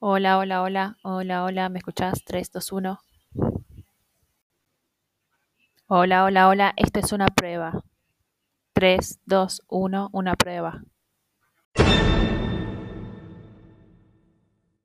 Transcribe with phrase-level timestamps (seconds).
[0.00, 2.22] Hola, hola, hola, hola, hola, ¿me escuchás?
[2.24, 3.00] 3, 2, 1.
[5.88, 7.82] Hola, hola, hola, esta es una prueba.
[8.74, 10.82] 3, 2, 1, una prueba.